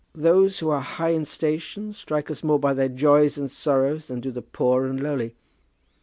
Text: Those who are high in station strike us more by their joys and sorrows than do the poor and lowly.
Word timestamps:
Those 0.15 0.57
who 0.57 0.71
are 0.71 0.81
high 0.81 1.09
in 1.11 1.25
station 1.25 1.93
strike 1.93 2.31
us 2.31 2.43
more 2.43 2.57
by 2.57 2.73
their 2.73 2.89
joys 2.89 3.37
and 3.37 3.51
sorrows 3.51 4.07
than 4.07 4.19
do 4.19 4.31
the 4.31 4.41
poor 4.41 4.87
and 4.87 4.99
lowly. 4.99 5.35